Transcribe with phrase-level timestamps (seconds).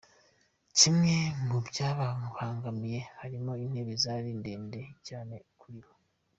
[0.77, 1.15] Kimwe
[1.47, 5.93] mu byababangamiye harimo intebe zari ndende cyane kuri bo.